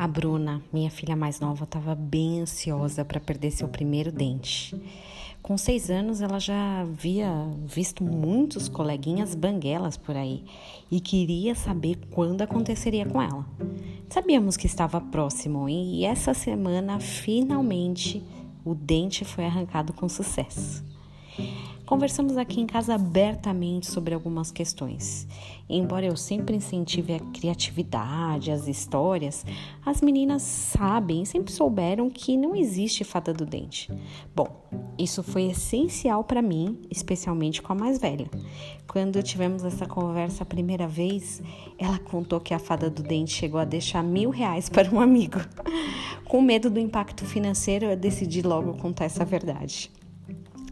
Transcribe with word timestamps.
A 0.00 0.06
Bruna, 0.06 0.62
minha 0.72 0.90
filha 0.90 1.14
mais 1.14 1.40
nova, 1.40 1.64
estava 1.64 1.94
bem 1.94 2.40
ansiosa 2.40 3.04
para 3.04 3.20
perder 3.20 3.50
seu 3.50 3.68
primeiro 3.68 4.10
dente. 4.10 4.74
Com 5.42 5.58
seis 5.58 5.90
anos, 5.90 6.22
ela 6.22 6.40
já 6.40 6.80
havia 6.80 7.30
visto 7.66 8.02
muitos 8.02 8.66
coleguinhas 8.66 9.34
banguelas 9.34 9.98
por 9.98 10.16
aí 10.16 10.42
e 10.90 11.00
queria 11.00 11.54
saber 11.54 11.98
quando 12.10 12.40
aconteceria 12.40 13.04
com 13.04 13.20
ela. 13.20 13.44
Sabíamos 14.08 14.56
que 14.56 14.64
estava 14.64 15.02
próximo 15.02 15.68
e 15.68 16.02
essa 16.06 16.32
semana, 16.32 16.98
finalmente, 16.98 18.24
o 18.64 18.74
dente 18.74 19.22
foi 19.26 19.44
arrancado 19.44 19.92
com 19.92 20.08
sucesso. 20.08 20.82
Conversamos 21.90 22.36
aqui 22.36 22.60
em 22.60 22.68
casa 22.68 22.94
abertamente 22.94 23.90
sobre 23.90 24.14
algumas 24.14 24.52
questões. 24.52 25.26
Embora 25.68 26.06
eu 26.06 26.16
sempre 26.16 26.54
incentive 26.54 27.14
a 27.14 27.18
criatividade, 27.18 28.52
as 28.52 28.68
histórias, 28.68 29.44
as 29.84 30.00
meninas 30.00 30.42
sabem, 30.42 31.24
sempre 31.24 31.52
souberam 31.52 32.08
que 32.08 32.36
não 32.36 32.54
existe 32.54 33.02
fada 33.02 33.34
do 33.34 33.44
dente. 33.44 33.92
Bom, 34.32 34.46
isso 34.96 35.20
foi 35.24 35.46
essencial 35.46 36.22
para 36.22 36.40
mim, 36.40 36.78
especialmente 36.88 37.60
com 37.60 37.72
a 37.72 37.76
mais 37.76 37.98
velha. 37.98 38.30
Quando 38.86 39.20
tivemos 39.20 39.64
essa 39.64 39.84
conversa 39.84 40.44
a 40.44 40.46
primeira 40.46 40.86
vez, 40.86 41.42
ela 41.76 41.98
contou 41.98 42.38
que 42.40 42.54
a 42.54 42.60
fada 42.60 42.88
do 42.88 43.02
dente 43.02 43.32
chegou 43.32 43.58
a 43.58 43.64
deixar 43.64 44.04
mil 44.04 44.30
reais 44.30 44.68
para 44.70 44.88
um 44.94 45.00
amigo. 45.00 45.40
Com 46.24 46.40
medo 46.40 46.70
do 46.70 46.78
impacto 46.78 47.26
financeiro, 47.26 47.86
eu 47.86 47.96
decidi 47.96 48.42
logo 48.42 48.74
contar 48.74 49.06
essa 49.06 49.24
verdade. 49.24 49.90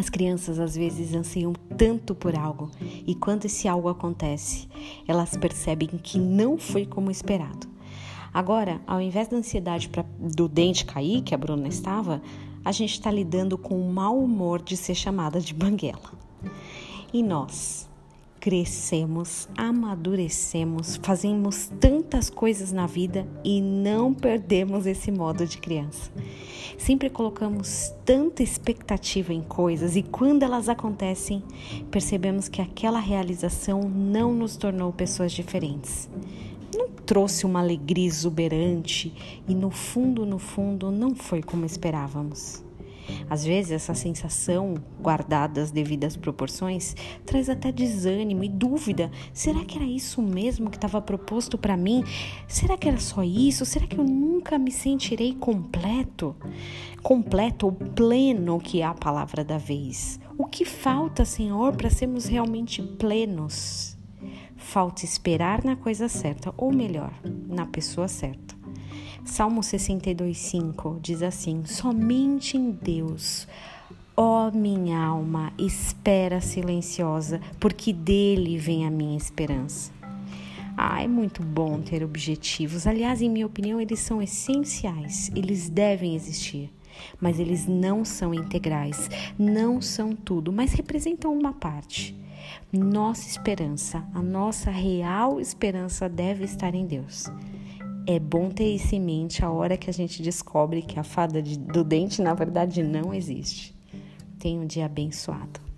As 0.00 0.08
crianças 0.08 0.58
às 0.58 0.74
vezes 0.74 1.14
anseiam 1.14 1.52
tanto 1.76 2.14
por 2.14 2.34
algo 2.34 2.70
e 3.06 3.14
quando 3.14 3.44
esse 3.44 3.68
algo 3.68 3.86
acontece, 3.86 4.66
elas 5.06 5.36
percebem 5.36 5.88
que 5.88 6.18
não 6.18 6.56
foi 6.56 6.86
como 6.86 7.10
esperado. 7.10 7.68
Agora, 8.32 8.80
ao 8.86 8.98
invés 8.98 9.28
da 9.28 9.36
ansiedade 9.36 9.90
pra, 9.90 10.02
do 10.18 10.48
dente 10.48 10.86
cair, 10.86 11.20
que 11.20 11.34
a 11.34 11.38
Bruna 11.38 11.68
estava, 11.68 12.22
a 12.64 12.72
gente 12.72 12.94
está 12.94 13.10
lidando 13.10 13.58
com 13.58 13.78
o 13.78 13.92
mau 13.92 14.18
humor 14.18 14.62
de 14.62 14.74
ser 14.74 14.94
chamada 14.94 15.38
de 15.38 15.52
banguela. 15.52 16.12
E 17.12 17.22
nós, 17.22 17.79
crescemos, 18.40 19.46
amadurecemos, 19.54 20.98
fazemos 21.02 21.70
tantas 21.78 22.30
coisas 22.30 22.72
na 22.72 22.86
vida 22.86 23.28
e 23.44 23.60
não 23.60 24.14
perdemos 24.14 24.86
esse 24.86 25.12
modo 25.12 25.46
de 25.46 25.58
criança. 25.58 26.10
Sempre 26.78 27.10
colocamos 27.10 27.92
tanta 28.04 28.42
expectativa 28.42 29.34
em 29.34 29.42
coisas 29.42 29.94
e 29.94 30.02
quando 30.02 30.42
elas 30.42 30.70
acontecem, 30.70 31.42
percebemos 31.90 32.48
que 32.48 32.62
aquela 32.62 32.98
realização 32.98 33.82
não 33.82 34.32
nos 34.32 34.56
tornou 34.56 34.90
pessoas 34.90 35.32
diferentes. 35.32 36.08
Não 36.74 36.88
trouxe 36.88 37.44
uma 37.44 37.60
alegria 37.60 38.06
exuberante 38.06 39.42
e 39.46 39.54
no 39.54 39.70
fundo, 39.70 40.24
no 40.24 40.38
fundo, 40.38 40.90
não 40.90 41.14
foi 41.14 41.42
como 41.42 41.66
esperávamos. 41.66 42.69
Às 43.28 43.44
vezes, 43.44 43.72
essa 43.72 43.94
sensação, 43.94 44.74
guardada 45.00 45.62
as 45.62 45.70
devidas 45.70 46.16
proporções, 46.16 46.94
traz 47.24 47.48
até 47.48 47.70
desânimo 47.70 48.44
e 48.44 48.48
dúvida. 48.48 49.10
Será 49.32 49.64
que 49.64 49.76
era 49.76 49.86
isso 49.86 50.20
mesmo 50.22 50.70
que 50.70 50.76
estava 50.76 51.00
proposto 51.00 51.56
para 51.56 51.76
mim? 51.76 52.04
Será 52.48 52.76
que 52.76 52.88
era 52.88 52.98
só 52.98 53.22
isso? 53.22 53.64
Será 53.64 53.86
que 53.86 53.98
eu 53.98 54.04
nunca 54.04 54.58
me 54.58 54.70
sentirei 54.70 55.34
completo? 55.34 56.36
Completo 57.02 57.66
ou 57.66 57.72
pleno, 57.72 58.58
que 58.60 58.80
é 58.80 58.84
a 58.84 58.94
palavra 58.94 59.44
da 59.44 59.58
vez. 59.58 60.20
O 60.36 60.46
que 60.46 60.64
falta, 60.64 61.24
Senhor, 61.24 61.76
para 61.76 61.90
sermos 61.90 62.26
realmente 62.26 62.82
plenos? 62.82 63.96
Falta 64.56 65.04
esperar 65.04 65.64
na 65.64 65.74
coisa 65.74 66.08
certa, 66.08 66.52
ou 66.56 66.72
melhor, 66.72 67.12
na 67.48 67.66
pessoa 67.66 68.08
certa. 68.08 68.59
Salmo 69.24 69.60
62,5 69.60 71.00
diz 71.00 71.22
assim: 71.22 71.64
Somente 71.64 72.56
em 72.56 72.70
Deus, 72.70 73.46
ó 74.16 74.50
minha 74.50 74.98
alma, 74.98 75.52
espera 75.58 76.40
silenciosa, 76.40 77.40
porque 77.58 77.92
dele 77.92 78.58
vem 78.58 78.86
a 78.86 78.90
minha 78.90 79.16
esperança. 79.16 79.92
Ah, 80.76 81.02
é 81.02 81.06
muito 81.06 81.42
bom 81.42 81.80
ter 81.80 82.02
objetivos. 82.02 82.86
Aliás, 82.86 83.20
em 83.20 83.28
minha 83.28 83.46
opinião, 83.46 83.80
eles 83.80 84.00
são 84.00 84.22
essenciais, 84.22 85.30
eles 85.36 85.68
devem 85.68 86.14
existir. 86.14 86.72
Mas 87.20 87.38
eles 87.38 87.66
não 87.66 88.04
são 88.04 88.34
integrais, 88.34 89.08
não 89.38 89.80
são 89.80 90.14
tudo, 90.14 90.52
mas 90.52 90.72
representam 90.72 91.32
uma 91.32 91.52
parte. 91.52 92.14
Nossa 92.72 93.28
esperança, 93.28 94.04
a 94.14 94.22
nossa 94.22 94.70
real 94.70 95.40
esperança 95.40 96.08
deve 96.08 96.44
estar 96.44 96.74
em 96.74 96.86
Deus. 96.86 97.26
É 98.06 98.18
bom 98.18 98.50
ter 98.50 98.74
isso 98.74 98.94
em 98.94 99.00
mente 99.00 99.44
a 99.44 99.50
hora 99.50 99.76
que 99.76 99.88
a 99.88 99.92
gente 99.92 100.22
descobre 100.22 100.82
que 100.82 100.98
a 100.98 101.04
fada 101.04 101.42
de, 101.42 101.58
do 101.58 101.84
dente, 101.84 102.22
na 102.22 102.34
verdade, 102.34 102.82
não 102.82 103.14
existe. 103.14 103.74
Tenha 104.38 104.60
um 104.60 104.66
dia 104.66 104.86
abençoado. 104.86 105.69